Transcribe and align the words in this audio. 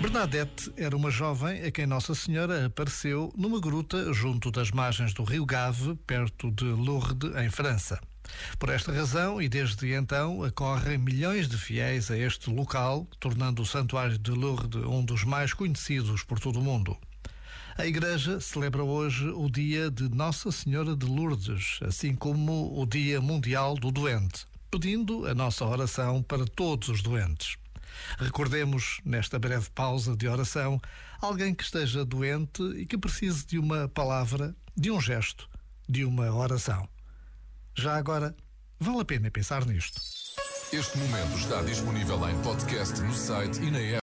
Bernadette 0.00 0.72
era 0.76 0.96
uma 0.96 1.10
jovem 1.10 1.64
a 1.64 1.70
quem 1.72 1.84
Nossa 1.84 2.14
Senhora 2.14 2.66
apareceu 2.66 3.32
numa 3.36 3.60
gruta 3.60 4.12
junto 4.12 4.52
das 4.52 4.70
margens 4.70 5.12
do 5.12 5.24
rio 5.24 5.44
Gave, 5.44 5.96
perto 6.06 6.52
de 6.52 6.64
Lourdes, 6.64 7.34
em 7.34 7.50
França. 7.50 8.00
Por 8.56 8.68
esta 8.68 8.92
razão, 8.92 9.42
e 9.42 9.48
desde 9.48 9.94
então, 9.94 10.44
acorrem 10.44 10.96
milhões 10.96 11.48
de 11.48 11.58
fiéis 11.58 12.08
a 12.08 12.16
este 12.16 12.48
local, 12.48 13.08
tornando 13.18 13.62
o 13.62 13.66
Santuário 13.66 14.16
de 14.16 14.30
Lourdes 14.30 14.84
um 14.84 15.04
dos 15.04 15.24
mais 15.24 15.52
conhecidos 15.52 16.22
por 16.22 16.38
todo 16.38 16.60
o 16.60 16.62
mundo. 16.62 16.96
A 17.76 17.84
Igreja 17.84 18.38
celebra 18.38 18.84
hoje 18.84 19.28
o 19.28 19.50
dia 19.50 19.90
de 19.90 20.08
Nossa 20.08 20.52
Senhora 20.52 20.94
de 20.94 21.06
Lourdes, 21.06 21.80
assim 21.82 22.14
como 22.14 22.80
o 22.80 22.86
Dia 22.86 23.20
Mundial 23.20 23.74
do 23.74 23.90
Doente, 23.90 24.46
pedindo 24.72 25.26
a 25.26 25.34
nossa 25.34 25.66
oração 25.66 26.22
para 26.22 26.46
todos 26.46 26.88
os 26.88 27.02
doentes. 27.02 27.56
Recordemos, 28.18 29.02
nesta 29.04 29.38
breve 29.38 29.68
pausa 29.74 30.16
de 30.16 30.26
oração, 30.26 30.80
alguém 31.20 31.54
que 31.54 31.62
esteja 31.62 32.06
doente 32.06 32.62
e 32.78 32.86
que 32.86 32.96
precise 32.96 33.46
de 33.46 33.58
uma 33.58 33.86
palavra, 33.86 34.56
de 34.74 34.90
um 34.90 34.98
gesto, 34.98 35.46
de 35.86 36.06
uma 36.06 36.34
oração. 36.34 36.88
Já 37.76 37.96
agora, 37.96 38.34
vale 38.80 39.02
a 39.02 39.04
pena 39.04 39.30
pensar 39.30 39.66
nisto. 39.66 40.00
Este 40.72 40.96
momento 40.96 41.36
está 41.36 41.60
disponível 41.60 42.26
em 42.30 42.42
podcast 42.42 42.98
no 43.02 43.12
site 43.12 43.60
e 43.60 43.70
na 43.70 43.78
app. 43.78 44.00